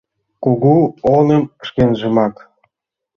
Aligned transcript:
Кугу 0.43 0.75
оным 1.15 1.43
шкенжымак. 1.67 2.35